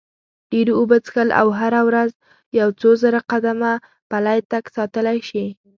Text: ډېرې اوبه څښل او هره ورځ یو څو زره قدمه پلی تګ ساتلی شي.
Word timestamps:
ډېرې 0.51 0.73
اوبه 0.79 0.97
څښل 1.05 1.29
او 1.39 1.47
هره 1.59 1.81
ورځ 1.89 2.11
یو 2.59 2.69
څو 2.79 2.89
زره 3.01 3.19
قدمه 3.31 3.71
پلی 4.11 4.39
تګ 4.51 4.63
ساتلی 4.75 5.17
شي. 5.29 5.45